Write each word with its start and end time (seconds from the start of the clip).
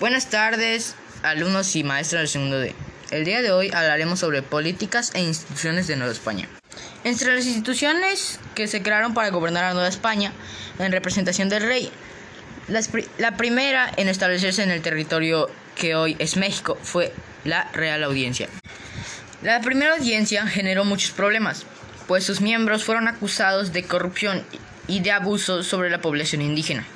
Buenas 0.00 0.30
tardes, 0.30 0.94
alumnos 1.22 1.76
y 1.76 1.84
maestras 1.84 2.22
del 2.22 2.28
segundo 2.28 2.58
D. 2.58 2.74
El 3.10 3.26
día 3.26 3.42
de 3.42 3.52
hoy 3.52 3.70
hablaremos 3.70 4.18
sobre 4.18 4.40
políticas 4.40 5.10
e 5.12 5.20
instituciones 5.20 5.88
de 5.88 5.96
Nueva 5.96 6.10
España. 6.10 6.48
Entre 7.04 7.34
las 7.34 7.44
instituciones 7.44 8.40
que 8.54 8.66
se 8.66 8.80
crearon 8.80 9.12
para 9.12 9.28
gobernar 9.28 9.64
a 9.64 9.74
Nueva 9.74 9.88
España 9.88 10.32
en 10.78 10.90
representación 10.90 11.50
del 11.50 11.64
rey, 11.64 11.92
la 13.18 13.36
primera 13.36 13.92
en 13.98 14.08
establecerse 14.08 14.62
en 14.62 14.70
el 14.70 14.80
territorio 14.80 15.50
que 15.74 15.94
hoy 15.94 16.16
es 16.18 16.38
México 16.38 16.78
fue 16.82 17.12
la 17.44 17.70
Real 17.74 18.02
Audiencia. 18.02 18.48
La 19.42 19.60
primera 19.60 19.96
audiencia 19.96 20.46
generó 20.46 20.86
muchos 20.86 21.10
problemas, 21.10 21.66
pues 22.08 22.24
sus 22.24 22.40
miembros 22.40 22.84
fueron 22.84 23.06
acusados 23.06 23.74
de 23.74 23.82
corrupción 23.82 24.46
y 24.88 25.00
de 25.00 25.12
abuso 25.12 25.62
sobre 25.62 25.90
la 25.90 26.00
población 26.00 26.40
indígena. 26.40 26.86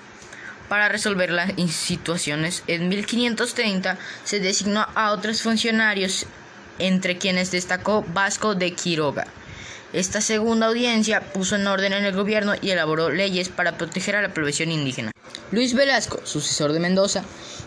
Para 0.69 0.89
resolver 0.89 1.31
las 1.31 1.53
situaciones, 1.71 2.63
en 2.67 2.89
1530 2.89 3.99
se 4.25 4.41
designó 4.41 4.87
a 4.95 5.13
otros 5.13 5.43
funcionarios, 5.43 6.27
entre 6.79 7.19
quienes 7.19 7.51
destacó 7.51 8.05
Vasco 8.15 8.55
de 8.55 8.73
Quiroga. 8.73 9.27
Esta 9.93 10.21
segunda 10.21 10.67
audiencia 10.67 11.21
puso 11.21 11.55
en 11.55 11.67
orden 11.67 11.93
en 11.93 12.05
el 12.05 12.17
gobierno 12.17 12.55
y 12.61 12.71
elaboró 12.71 13.11
leyes 13.11 13.49
para 13.49 13.79
proteger 13.79 14.17
a 14.17 14.23
la 14.23 14.35
población 14.35 14.73
indígena. 14.73 15.13
Luis 15.53 15.75
Velasco, 15.75 16.21
sucesor 16.25 16.73
de 16.73 16.81
Mendoza, 16.81 17.23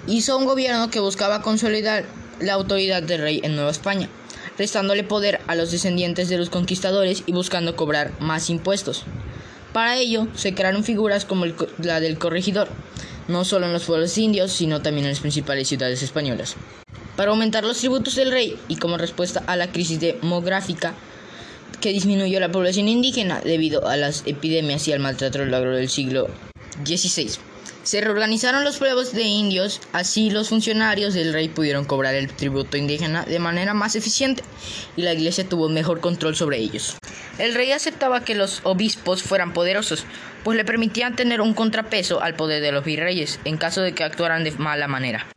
hizo 0.07 0.37
un 0.37 0.45
gobierno 0.45 0.89
que 0.89 0.99
buscaba 0.99 1.41
consolidar 1.41 2.03
la 2.41 2.53
autoridad 2.53 3.01
del 3.01 3.21
rey 3.21 3.39
en 3.43 3.55
Nueva 3.55 3.71
España, 3.71 4.09
restándole 4.57 5.03
poder 5.03 5.39
a 5.47 5.55
los 5.55 5.71
descendientes 5.71 6.27
de 6.27 6.37
los 6.37 6.49
conquistadores 6.49 7.23
y 7.25 7.31
buscando 7.31 7.75
cobrar 7.75 8.11
más 8.19 8.49
impuestos. 8.49 9.05
Para 9.77 9.95
ello, 9.95 10.27
se 10.33 10.55
crearon 10.55 10.83
figuras 10.83 11.23
como 11.23 11.45
la 11.77 11.99
del 11.99 12.17
corregidor, 12.17 12.67
no 13.27 13.45
solo 13.45 13.67
en 13.67 13.73
los 13.73 13.83
pueblos 13.83 14.17
indios, 14.17 14.51
sino 14.51 14.81
también 14.81 15.05
en 15.05 15.11
las 15.11 15.19
principales 15.19 15.67
ciudades 15.67 16.01
españolas. 16.01 16.55
Para 17.15 17.29
aumentar 17.29 17.63
los 17.63 17.77
tributos 17.77 18.15
del 18.15 18.31
rey 18.31 18.57
y 18.67 18.77
como 18.77 18.97
respuesta 18.97 19.43
a 19.45 19.55
la 19.55 19.71
crisis 19.71 19.99
demográfica 19.99 20.95
que 21.79 21.93
disminuyó 21.93 22.39
la 22.39 22.51
población 22.51 22.87
indígena 22.87 23.39
debido 23.41 23.87
a 23.87 23.97
las 23.97 24.23
epidemias 24.25 24.87
y 24.87 24.93
al 24.93 24.99
maltrato 24.99 25.45
largo 25.45 25.69
del 25.69 25.89
siglo 25.89 26.27
XVI. 26.83 27.33
Se 27.83 28.01
reorganizaron 28.01 28.63
los 28.63 28.77
pueblos 28.77 29.13
de 29.13 29.25
indios, 29.25 29.79
así 29.93 30.31
los 30.31 30.49
funcionarios 30.49 31.13
del 31.13 31.33
rey 31.33 31.49
pudieron 31.49 31.85
cobrar 31.85 32.15
el 32.15 32.33
tributo 32.33 32.77
indígena 32.77 33.25
de 33.25 33.37
manera 33.37 33.75
más 33.75 33.95
eficiente 33.95 34.41
y 34.95 35.03
la 35.03 35.13
iglesia 35.13 35.47
tuvo 35.47 35.69
mejor 35.69 35.99
control 35.99 36.35
sobre 36.35 36.57
ellos. 36.57 36.97
El 37.37 37.53
rey 37.53 37.71
aceptaba 37.71 38.21
que 38.21 38.33
los 38.33 38.61
obispos 38.63 39.21
fueran 39.21 39.53
poderosos, 39.53 40.05
pues 40.43 40.57
le 40.57 40.65
permitían 40.65 41.15
tener 41.15 41.39
un 41.39 41.53
contrapeso 41.53 42.21
al 42.21 42.33
poder 42.33 42.63
de 42.63 42.71
los 42.71 42.83
virreyes 42.83 43.39
en 43.45 43.57
caso 43.57 43.81
de 43.81 43.93
que 43.93 44.03
actuaran 44.03 44.43
de 44.43 44.51
mala 44.51 44.87
manera. 44.87 45.27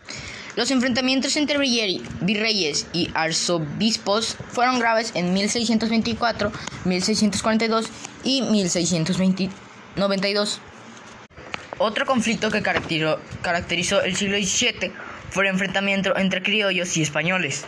Los 0.57 0.71
enfrentamientos 0.71 1.37
entre 1.37 1.59
virreyes 1.59 2.87
y 2.93 3.11
arzobispos 3.15 4.37
fueron 4.49 4.79
graves 4.79 5.13
en 5.15 5.33
1624, 5.33 6.53
1642 6.85 7.87
y 8.25 8.43
1692. 8.43 10.61
Otro 11.79 12.05
conflicto 12.05 12.51
que 12.51 12.63
caracterizó, 12.63 14.03
el 14.03 14.17
siglo 14.17 14.37
XVII 14.37 14.93
fue 15.31 15.45
el 15.45 15.51
enfrentamiento 15.51 16.17
entre 16.17 16.43
criollos 16.43 16.97
y 16.97 17.03
españoles, 17.03 17.65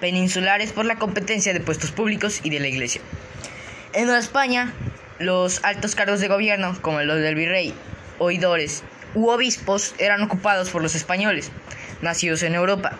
peninsulares 0.00 0.72
por 0.72 0.86
la 0.86 0.98
competencia 0.98 1.52
de 1.52 1.60
puestos 1.60 1.90
públicos 1.90 2.40
y 2.44 2.50
de 2.50 2.60
la 2.60 2.68
iglesia. 2.68 3.00
En 3.92 4.08
España, 4.08 4.72
los 5.18 5.64
altos 5.64 5.96
cargos 5.96 6.20
de 6.20 6.28
gobierno, 6.28 6.78
como 6.80 7.00
los 7.02 7.18
del 7.18 7.34
virrey, 7.34 7.74
oidores 8.18 8.84
u 9.14 9.30
obispos, 9.30 9.96
eran 9.98 10.22
ocupados 10.22 10.70
por 10.70 10.80
los 10.80 10.94
españoles, 10.94 11.50
nacidos 12.00 12.44
en 12.44 12.54
Europa. 12.54 12.92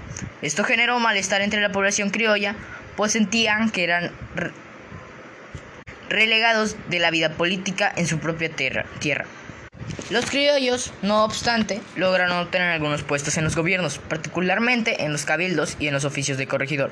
Esto 0.42 0.64
generó 0.64 0.98
malestar 0.98 1.42
entre 1.42 1.60
la 1.60 1.70
población 1.70 2.10
criolla, 2.10 2.56
pues 2.96 3.12
sentían 3.12 3.70
que 3.70 3.84
eran 3.84 4.10
relegados 6.08 6.76
de 6.88 6.98
la 6.98 7.12
vida 7.12 7.34
política 7.34 7.92
en 7.96 8.08
su 8.08 8.18
propia 8.18 8.50
tierra. 8.50 8.84
Los 10.10 10.26
criollos, 10.26 10.92
no 11.02 11.24
obstante, 11.24 11.80
lograron 11.94 12.36
obtener 12.36 12.70
algunos 12.70 13.04
puestos 13.04 13.38
en 13.38 13.44
los 13.44 13.54
gobiernos, 13.54 13.98
particularmente 13.98 15.04
en 15.04 15.12
los 15.12 15.24
cabildos 15.24 15.76
y 15.78 15.86
en 15.86 15.94
los 15.94 16.04
oficios 16.04 16.36
de 16.36 16.48
corregidor. 16.48 16.90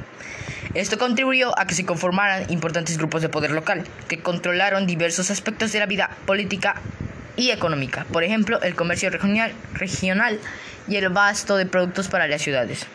Esto 0.75 0.99
contribuyó 0.99 1.59
a 1.59 1.67
que 1.67 1.75
se 1.75 1.85
conformaran 1.85 2.49
importantes 2.49 2.97
grupos 2.97 3.21
de 3.21 3.29
poder 3.29 3.51
local, 3.51 3.83
que 4.07 4.21
controlaron 4.21 4.87
diversos 4.87 5.33
aspectos 5.33 5.73
de 5.73 5.81
la 5.81 5.87
vida 5.87 6.11
política 6.27 6.81
y 7.37 7.51
económica, 7.51 8.07
por 8.13 8.23
ejemplo, 8.23 8.63
el 8.63 8.77
comercio 8.77 9.11
regional, 9.11 10.39
y 10.87 10.97
el 10.97 11.09
basto 11.09 11.57
de 11.57 11.67
productos 11.67 12.07
para 12.07 12.29
las 12.29 12.41
ciudades. 12.41 12.87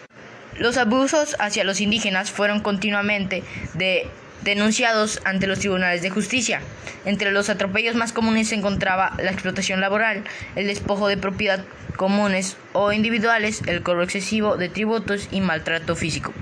Los 0.58 0.78
abusos 0.78 1.36
hacia 1.40 1.66
los 1.66 1.82
indígenas 1.82 2.32
fueron 2.32 2.62
continuamente 2.62 3.44
de 3.74 4.08
denunciados 4.44 5.20
ante 5.26 5.48
los 5.48 5.60
tribunales 5.60 6.02
de 6.02 6.10
justicia. 6.10 6.62
Entre 7.06 7.32
los 7.32 7.50
atropellos 7.50 7.96
más 7.96 8.14
comunes 8.14 8.50
se 8.50 8.56
encontraba 8.56 9.16
la 9.18 9.32
explotación 9.32 9.82
laboral, 9.82 10.24
el 10.56 10.68
despojo 10.68 11.08
de 11.08 11.18
propiedad 11.18 11.66
comunes 11.98 12.58
o 12.74 12.92
individuales, 12.92 13.62
el 13.68 13.84
cobro 13.84 14.04
excesivo 14.04 14.58
de 14.58 14.70
tributos 14.70 15.28
y 15.32 15.42
maltrato 15.42 15.96
físico. 15.96 16.34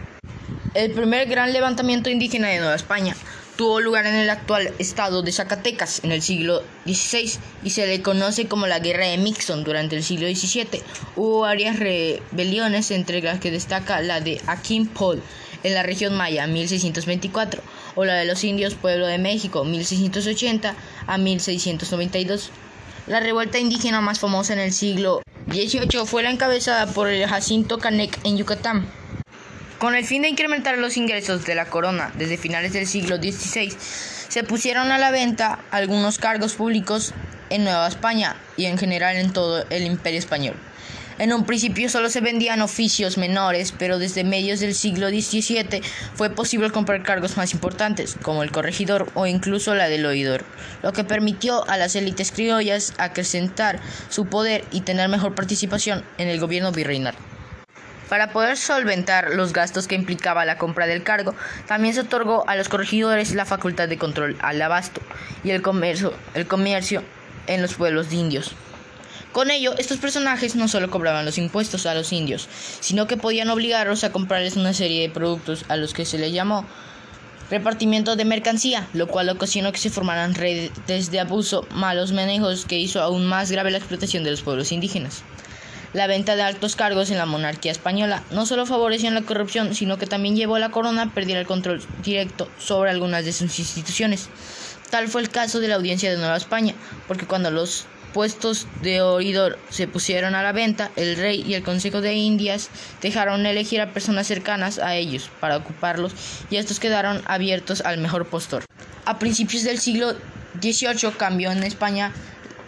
El 0.74 0.92
primer 0.92 1.28
gran 1.28 1.52
levantamiento 1.52 2.10
indígena 2.10 2.48
de 2.48 2.60
Nueva 2.60 2.76
España 2.76 3.16
tuvo 3.58 3.82
lugar 3.82 4.06
en 4.06 4.16
el 4.16 4.30
actual 4.30 4.72
estado 4.80 5.22
de 5.22 5.32
Zacatecas 5.32 6.04
en 6.04 6.12
el 6.12 6.22
siglo 6.22 6.64
XVI 6.86 7.34
y 7.64 7.72
se 7.72 7.86
le 7.86 8.02
conoce 8.02 8.48
como 8.48 8.68
la 8.68 8.80
Guerra 8.80 9.06
de 9.06 9.18
Mixon 9.18 9.64
durante 9.64 9.98
el 9.98 10.04
siglo 10.04 10.28
XVII. 10.28 10.82
Hubo 11.16 11.42
varias 11.42 11.78
rebeliones 11.78 12.90
entre 12.92 13.22
las 13.22 13.40
que 13.40 13.52
destaca 13.52 14.02
la 14.02 14.22
de 14.22 14.42
Akin 14.48 14.88
Paul 14.88 15.22
en 15.64 15.74
la 15.74 15.84
región 15.84 16.16
Maya 16.16 16.48
1624 16.48 17.62
o 17.96 18.06
la 18.06 18.16
de 18.16 18.26
los 18.26 18.44
indios 18.44 18.76
Pueblo 18.76 19.08
de 19.08 19.18
México 19.18 19.64
1680 19.64 20.76
a 21.08 21.18
1692. 21.18 22.52
La 23.08 23.20
revuelta 23.20 23.60
indígena 23.60 24.02
más 24.02 24.20
famosa 24.20 24.54
en 24.54 24.60
el 24.60 24.74
siglo 24.74 25.22
XVIII 25.50 26.06
fue 26.06 26.24
la 26.24 26.32
encabezada 26.32 26.88
por 26.88 27.10
el 27.10 27.28
Jacinto 27.28 27.78
Canec 27.78 28.18
en 28.24 28.38
Yucatán. 28.38 28.88
Con 29.80 29.96
el 29.96 30.06
fin 30.06 30.22
de 30.22 30.30
incrementar 30.30 30.78
los 30.78 30.96
ingresos 30.96 31.44
de 31.46 31.56
la 31.56 31.66
corona 31.66 32.12
desde 32.16 32.38
finales 32.38 32.74
del 32.74 32.86
siglo 32.86 33.18
XVI, 33.18 33.74
se 33.80 34.44
pusieron 34.44 34.92
a 34.92 35.00
la 35.00 35.10
venta 35.10 35.60
algunos 35.72 36.20
cargos 36.20 36.54
públicos 36.54 37.14
en 37.50 37.64
Nueva 37.64 37.88
España 37.88 38.36
y 38.58 38.66
en 38.66 38.78
general 38.78 39.18
en 39.18 39.34
todo 39.34 39.66
el 39.70 39.86
imperio 39.86 40.20
español. 40.20 40.56
En 41.22 41.34
un 41.34 41.46
principio 41.46 41.88
solo 41.88 42.10
se 42.10 42.20
vendían 42.20 42.64
oficios 42.64 43.20
menores, 43.20 43.76
pero 43.78 44.00
desde 44.00 44.24
medios 44.24 44.60
del 44.60 44.74
siglo 44.74 45.10
XVII 45.10 45.84
fue 46.16 46.32
posible 46.32 46.72
comprar 46.72 47.04
cargos 47.04 47.38
más 47.38 47.54
importantes, 47.54 48.18
como 48.24 48.42
el 48.42 48.52
corregidor 48.52 49.08
o 49.14 49.28
incluso 49.28 49.76
la 49.76 49.88
del 49.88 50.08
oidor, 50.08 50.44
lo 50.82 50.94
que 50.94 51.04
permitió 51.04 51.64
a 51.70 51.78
las 51.78 51.96
élites 51.96 52.32
criollas 52.32 52.96
acrecentar 52.98 53.80
su 54.10 54.26
poder 54.26 54.66
y 54.72 54.82
tener 54.82 55.10
mejor 55.10 55.36
participación 55.36 56.04
en 56.18 56.28
el 56.28 56.40
gobierno 56.40 56.72
virreinal. 56.72 57.14
Para 58.10 58.32
poder 58.32 58.58
solventar 58.58 59.36
los 59.36 59.54
gastos 59.54 59.88
que 59.88 59.94
implicaba 59.94 60.44
la 60.44 60.58
compra 60.58 60.88
del 60.88 61.04
cargo, 61.04 61.36
también 61.68 61.94
se 61.94 62.00
otorgó 62.00 62.50
a 62.50 62.56
los 62.56 62.68
corregidores 62.68 63.36
la 63.36 63.46
facultad 63.46 63.88
de 63.88 64.00
control 64.00 64.38
al 64.42 64.60
abasto 64.60 65.02
y 65.44 65.52
el 65.52 65.62
comercio, 65.62 66.14
en 67.46 67.62
los 67.62 67.76
pueblos 67.76 68.12
indios. 68.12 68.56
Con 69.32 69.50
ello, 69.50 69.74
estos 69.78 69.98
personajes 69.98 70.56
no 70.56 70.68
solo 70.68 70.90
cobraban 70.90 71.24
los 71.24 71.38
impuestos 71.38 71.86
a 71.86 71.94
los 71.94 72.12
indios, 72.12 72.50
sino 72.82 73.08
que 73.08 73.16
podían 73.16 73.50
obligarlos 73.50 74.04
a 74.04 74.12
comprarles 74.12 74.58
una 74.58 74.74
serie 74.74 75.02
de 75.02 75.14
productos 75.14 75.64
a 75.70 75.78
los 75.78 75.94
que 75.94 76.06
se 76.06 76.18
les 76.18 76.34
llamó 76.34 76.66
repartimiento 77.52 78.16
de 78.16 78.24
mercancía, 78.24 78.88
lo 78.94 79.08
cual 79.08 79.30
ocasionó 79.30 79.74
que 79.74 79.78
se 79.78 79.90
formaran 79.90 80.36
redes 80.36 81.12
de 81.12 81.20
abuso, 81.20 81.68
malos 81.72 82.14
manejos 82.14 82.66
que 82.66 82.80
hizo 82.80 83.02
aún 83.02 83.26
más 83.26 83.52
grave 83.52 83.72
la 83.72 83.78
explotación 83.78 84.24
de 84.24 84.32
los 84.32 84.42
pueblos 84.42 84.72
indígenas. 84.72 85.24
La 85.94 86.08
venta 86.08 86.38
de 86.38 86.44
altos 86.44 86.78
cargos 86.78 87.12
en 87.12 87.18
la 87.18 87.26
monarquía 87.26 87.74
española 87.74 88.24
no 88.32 88.46
solo 88.46 88.66
favoreció 88.66 89.12
la 89.12 89.24
corrupción, 89.24 89.76
sino 89.76 89.98
que 89.98 90.08
también 90.08 90.38
llevó 90.38 90.56
a 90.56 90.60
la 90.60 90.72
corona 90.72 91.02
a 91.02 91.14
perder 91.14 91.36
el 91.36 91.46
control 91.46 91.82
directo 92.02 92.50
sobre 92.58 92.90
algunas 92.90 93.26
de 93.26 93.34
sus 93.34 93.60
instituciones. 93.60 94.30
Tal 94.90 95.10
fue 95.10 95.22
el 95.22 95.30
caso 95.30 95.60
de 95.60 95.68
la 95.68 95.76
audiencia 95.76 96.10
de 96.10 96.18
Nueva 96.18 96.38
España, 96.38 96.74
porque 97.08 97.28
cuando 97.28 97.52
los 97.52 97.86
puestos 98.14 98.68
de 98.82 99.02
oidor 99.02 99.58
se 99.70 99.88
pusieron 99.88 100.36
a 100.36 100.44
la 100.44 100.52
venta, 100.52 100.92
el 100.96 101.16
rey 101.16 101.44
y 101.46 101.54
el 101.54 101.64
Consejo 101.64 102.02
de 102.02 102.14
Indias 102.14 102.70
dejaron 103.02 103.46
elegir 103.46 103.82
a 103.82 103.94
personas 103.94 104.28
cercanas 104.28 104.80
a 104.80 104.96
ellos 104.96 105.30
para 105.40 105.58
ocuparlos 105.58 106.14
y 106.50 106.58
estos 106.58 106.80
quedaron 106.80 107.22
abiertos 107.26 107.82
al 107.82 107.98
mejor 107.98 108.28
postor. 108.28 108.66
A 109.06 109.20
principios 109.20 109.64
del 109.64 109.80
siglo 109.80 110.16
XVIII 110.62 111.12
cambió 111.18 111.52
en 111.52 111.64
España 111.64 112.12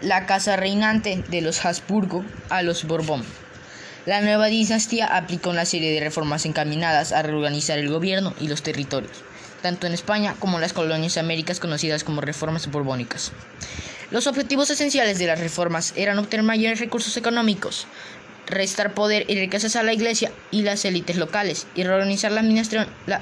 la 0.01 0.25
casa 0.25 0.55
reinante 0.55 1.23
de 1.29 1.41
los 1.41 1.65
Habsburgo 1.65 2.25
a 2.49 2.61
los 2.61 2.85
Borbón. 2.85 3.23
La 4.05 4.19
nueva 4.19 4.47
dinastía 4.47 5.15
aplicó 5.15 5.49
una 5.49 5.63
serie 5.63 5.93
de 5.93 6.01
reformas 6.01 6.45
encaminadas 6.45 7.13
a 7.13 7.21
reorganizar 7.21 7.79
el 7.79 7.89
gobierno 7.89 8.33
y 8.41 8.49
los 8.49 8.61
territorios, 8.61 9.23
tanto 9.61 9.87
en 9.87 9.93
España 9.93 10.35
como 10.39 10.57
en 10.57 10.61
las 10.61 10.73
colonias 10.73 11.17
américas 11.17 11.61
conocidas 11.61 12.03
como 12.03 12.19
reformas 12.19 12.69
borbónicas. 12.69 13.31
Los 14.13 14.27
objetivos 14.27 14.69
esenciales 14.69 15.17
de 15.17 15.25
las 15.25 15.39
reformas 15.39 15.91
eran 15.95 16.19
obtener 16.19 16.45
mayores 16.45 16.79
recursos 16.79 17.17
económicos, 17.17 17.87
restar 18.45 18.93
poder 18.93 19.25
y 19.27 19.33
riquezas 19.33 19.75
a 19.75 19.81
la 19.81 19.91
iglesia 19.91 20.31
y 20.51 20.61
las 20.61 20.85
élites 20.85 21.17
locales 21.17 21.65
y 21.73 21.81
reorganizar 21.81 22.31
la 22.31 22.41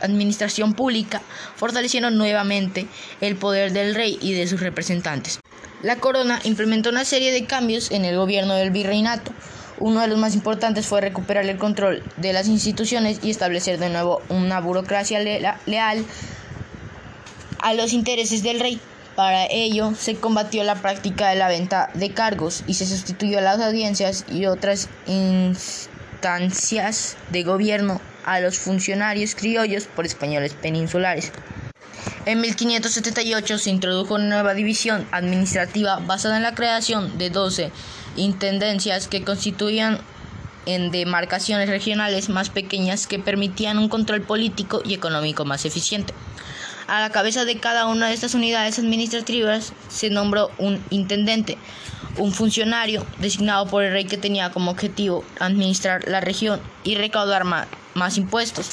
administración, 0.02 0.74
pública, 0.74 1.22
fortalecieron 1.56 2.18
nuevamente 2.18 2.88
el 3.22 3.38
poder 3.38 3.72
del 3.72 3.96
rey 3.96 4.20
y 4.22 4.34
de 4.34 4.48
sus 4.48 4.60
representantes. 4.60 5.40
La 5.82 5.96
corona 5.96 6.42
implementó 6.44 6.90
una 6.90 7.06
serie 7.06 7.32
de 7.32 7.46
cambios 7.46 7.90
en 7.92 8.04
el 8.04 8.18
gobierno 8.18 8.56
del 8.56 8.72
virreinato. 8.72 9.32
Uno 9.80 10.02
de 10.02 10.10
los 10.10 10.20
más 10.20 10.36
importantes 10.36 10.88
fue 10.88 11.00
recuperar 11.00 11.46
el 11.46 11.58
control 11.58 12.04
de 12.18 12.34
las 12.34 12.50
instituciones 12.50 13.22
y 13.24 13.30
establecer 13.30 13.80
de 13.80 13.88
nuevo 13.88 14.22
una 14.28 14.60
burocracia 14.60 15.22
leal 15.22 16.06
a 17.60 17.74
los 17.76 17.94
intereses 17.94 18.44
del 18.44 18.60
rey. 18.60 18.82
Para 19.16 19.46
ello 19.46 19.94
se 19.98 20.16
combatió 20.16 20.64
la 20.64 20.76
práctica 20.76 21.30
de 21.30 21.36
la 21.36 21.50
venta 21.50 21.90
de 21.94 22.12
cargos 22.12 22.64
y 22.66 22.76
se 22.76 22.86
sustituyó 22.86 23.40
a 23.40 23.42
las 23.42 23.60
audiencias 23.60 24.26
y 24.32 24.46
otras 24.46 24.88
instancias 25.06 27.18
de 27.30 27.44
gobierno 27.44 28.00
a 28.24 28.40
los 28.40 28.58
funcionarios 28.58 29.36
criollos 29.36 29.86
por 29.86 30.06
españoles 30.06 30.54
peninsulares. 30.54 31.34
En 32.26 32.40
1578 32.40 33.58
se 33.58 33.70
introdujo 33.70 34.16
una 34.16 34.26
nueva 34.26 34.54
división 34.54 35.06
administrativa 35.12 35.98
basada 35.98 36.38
en 36.38 36.44
la 36.44 36.56
creación 36.56 37.18
de 37.18 37.30
12 37.30 37.72
intendencias 38.16 39.08
que 39.08 39.24
constituían 39.24 40.00
en 40.66 40.92
demarcaciones 40.92 41.70
regionales 41.70 42.30
más 42.30 42.50
pequeñas 42.50 43.08
que 43.08 43.20
permitían 43.20 43.78
un 43.78 43.90
control 43.90 44.22
político 44.22 44.82
y 44.86 44.94
económico 44.94 45.46
más 45.46 45.66
eficiente. 45.66 46.14
A 46.92 47.00
la 47.00 47.10
cabeza 47.10 47.46
de 47.46 47.58
cada 47.58 47.88
una 47.88 48.10
de 48.10 48.14
estas 48.14 48.34
unidades 48.34 48.78
administrativas 48.78 49.72
se 49.88 50.10
nombró 50.10 50.52
un 50.58 50.84
intendente, 50.90 51.58
un 52.18 52.34
funcionario 52.34 53.06
designado 53.20 53.66
por 53.68 53.86
el 53.86 53.94
rey 53.94 54.04
que 54.04 54.18
tenía 54.18 54.50
como 54.50 54.72
objetivo 54.72 55.24
administrar 55.40 56.06
la 56.10 56.20
región 56.20 56.60
y 56.84 56.96
recaudar 56.96 57.46
más, 57.46 58.18
impuestos. 58.18 58.72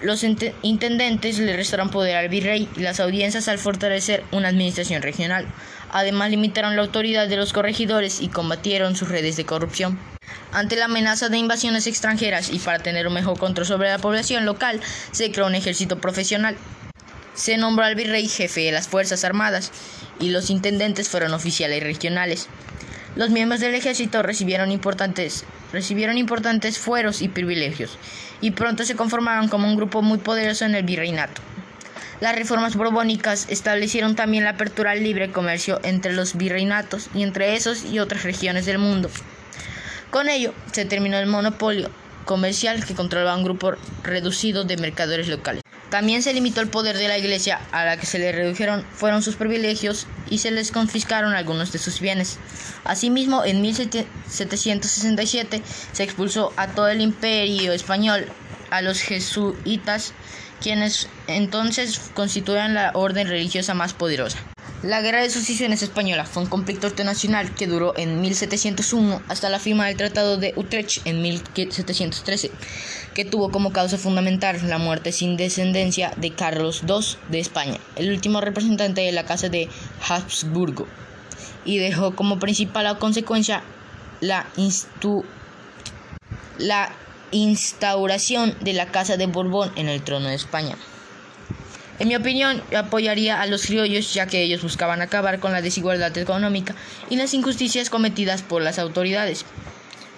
Los 0.00 0.22
intendentes 0.22 1.40
le 1.40 1.56
restaron 1.56 1.90
poder 1.90 2.14
al 2.14 2.28
virrey 2.28 2.68
y 2.76 2.80
las 2.82 3.00
audiencias 3.00 3.48
al 3.48 3.58
fortalecer 3.58 4.22
una 4.30 4.50
administración 4.50 5.02
regional. 5.02 5.44
Además 5.90 6.30
limitaron 6.30 6.76
la 6.76 6.82
autoridad 6.82 7.26
de 7.26 7.36
los 7.36 7.52
corregidores 7.52 8.20
y 8.20 8.28
combatieron 8.28 8.94
sus 8.94 9.08
redes 9.08 9.36
de 9.36 9.44
corrupción. 9.44 9.98
Ante 10.52 10.76
la 10.76 10.84
amenaza 10.84 11.30
de 11.30 11.38
invasiones 11.38 11.88
extranjeras 11.88 12.50
y 12.52 12.60
para 12.60 12.78
tener 12.78 13.08
un 13.08 13.14
mejor 13.14 13.36
control 13.40 13.66
sobre 13.66 13.88
la 13.88 13.98
población 13.98 14.44
local, 14.44 14.80
se 15.10 15.32
creó 15.32 15.48
un 15.48 15.56
ejército 15.56 15.98
profesional. 15.98 16.56
Se 17.34 17.56
nombró 17.56 17.84
al 17.84 17.96
virrey 17.96 18.28
jefe 18.28 18.60
de 18.60 18.72
las 18.72 18.86
Fuerzas 18.86 19.24
Armadas 19.24 19.72
y 20.20 20.30
los 20.30 20.50
intendentes 20.50 21.08
fueron 21.08 21.34
oficiales 21.34 21.82
regionales. 21.82 22.48
Los 23.16 23.30
miembros 23.30 23.60
del 23.60 23.74
ejército 23.74 24.22
recibieron 24.22 24.70
importantes, 24.70 25.44
recibieron 25.72 26.16
importantes 26.16 26.78
fueros 26.78 27.22
y 27.22 27.28
privilegios 27.28 27.98
y 28.40 28.52
pronto 28.52 28.84
se 28.84 28.94
conformaron 28.94 29.48
como 29.48 29.66
un 29.66 29.76
grupo 29.76 30.00
muy 30.00 30.18
poderoso 30.18 30.64
en 30.64 30.76
el 30.76 30.84
virreinato. 30.84 31.42
Las 32.20 32.36
reformas 32.36 32.76
borbónicas 32.76 33.46
establecieron 33.48 34.14
también 34.14 34.44
la 34.44 34.50
apertura 34.50 34.92
al 34.92 35.02
libre 35.02 35.32
comercio 35.32 35.80
entre 35.82 36.12
los 36.12 36.36
virreinatos 36.36 37.08
y 37.14 37.24
entre 37.24 37.56
esos 37.56 37.84
y 37.84 37.98
otras 37.98 38.22
regiones 38.22 38.64
del 38.64 38.78
mundo. 38.78 39.10
Con 40.10 40.28
ello 40.28 40.54
se 40.72 40.84
terminó 40.84 41.18
el 41.18 41.26
monopolio 41.26 41.90
comercial 42.24 42.84
que 42.84 42.94
controlaba 42.94 43.36
un 43.36 43.44
grupo 43.44 43.72
reducido 44.04 44.62
de 44.62 44.76
mercaderes 44.76 45.26
locales. 45.28 45.63
También 45.90 46.22
se 46.22 46.32
limitó 46.32 46.60
el 46.60 46.68
poder 46.68 46.96
de 46.96 47.08
la 47.08 47.18
iglesia, 47.18 47.60
a 47.70 47.84
la 47.84 47.96
que 47.96 48.06
se 48.06 48.18
le 48.18 48.32
redujeron 48.32 48.84
fueron 48.94 49.22
sus 49.22 49.36
privilegios 49.36 50.06
y 50.28 50.38
se 50.38 50.50
les 50.50 50.72
confiscaron 50.72 51.34
algunos 51.34 51.72
de 51.72 51.78
sus 51.78 52.00
bienes. 52.00 52.38
Asimismo, 52.84 53.44
en 53.44 53.62
1767 53.62 55.62
se 55.92 56.02
expulsó 56.02 56.52
a 56.56 56.68
todo 56.68 56.88
el 56.88 57.00
imperio 57.00 57.72
español, 57.72 58.26
a 58.70 58.82
los 58.82 59.00
jesuitas, 59.00 60.12
quienes 60.60 61.08
entonces 61.26 62.00
constituían 62.14 62.74
la 62.74 62.92
orden 62.94 63.28
religiosa 63.28 63.74
más 63.74 63.92
poderosa. 63.92 64.38
La 64.84 65.00
Guerra 65.00 65.22
de 65.22 65.30
Sucesiones 65.30 65.80
Española 65.80 66.26
fue 66.26 66.42
un 66.42 66.48
conflicto 66.50 66.88
internacional 66.88 67.54
que 67.54 67.66
duró 67.66 67.94
en 67.96 68.20
1701 68.20 69.22
hasta 69.28 69.48
la 69.48 69.58
firma 69.58 69.86
del 69.86 69.96
Tratado 69.96 70.36
de 70.36 70.52
Utrecht 70.56 71.06
en 71.06 71.22
1713, 71.22 72.50
que 73.14 73.24
tuvo 73.24 73.50
como 73.50 73.72
causa 73.72 73.96
fundamental 73.96 74.60
la 74.68 74.76
muerte 74.76 75.10
sin 75.10 75.38
descendencia 75.38 76.12
de 76.18 76.32
Carlos 76.32 76.82
II 76.86 77.16
de 77.30 77.40
España, 77.40 77.78
el 77.96 78.10
último 78.10 78.42
representante 78.42 79.00
de 79.00 79.12
la 79.12 79.24
Casa 79.24 79.48
de 79.48 79.70
Habsburgo, 80.06 80.86
y 81.64 81.78
dejó 81.78 82.14
como 82.14 82.38
principal 82.38 82.98
consecuencia 82.98 83.62
la, 84.20 84.46
la 86.58 86.92
instauración 87.30 88.54
de 88.60 88.74
la 88.74 88.92
Casa 88.92 89.16
de 89.16 89.28
Borbón 89.28 89.72
en 89.76 89.88
el 89.88 90.02
trono 90.02 90.28
de 90.28 90.34
España. 90.34 90.76
En 92.00 92.08
mi 92.08 92.16
opinión, 92.16 92.60
yo 92.72 92.80
apoyaría 92.80 93.40
a 93.40 93.46
los 93.46 93.66
criollos 93.66 94.12
ya 94.12 94.26
que 94.26 94.42
ellos 94.42 94.62
buscaban 94.62 95.00
acabar 95.00 95.38
con 95.38 95.52
la 95.52 95.62
desigualdad 95.62 96.16
económica 96.18 96.74
y 97.08 97.16
las 97.16 97.34
injusticias 97.34 97.88
cometidas 97.88 98.42
por 98.42 98.62
las 98.62 98.80
autoridades. 98.80 99.44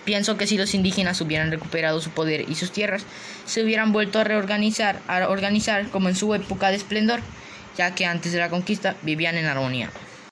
Pienso 0.07 0.39
que 0.39 0.47
si 0.47 0.57
los 0.57 0.73
indígenas 0.73 1.21
hubieran 1.21 1.51
recuperado 1.51 2.01
su 2.01 2.11
poder 2.11 2.49
y 2.49 2.55
sus 2.55 2.71
tierras, 2.71 3.05
se 3.45 3.63
hubieran 3.63 3.93
vuelto 3.93 4.19
a 4.19 4.25
reorganizar, 4.25 5.01
a 5.07 5.29
organizar 5.29 5.89
como 5.91 6.09
en 6.09 6.17
su 6.17 6.33
época 6.33 6.71
de 6.71 6.77
esplendor, 6.77 7.21
ya 7.77 7.95
que 7.95 8.07
antes 8.07 8.33
de 8.33 8.39
la 8.39 8.49
conquista 8.49 8.97
vivían 9.03 9.37
en 9.37 9.47
armonía. 9.47 9.91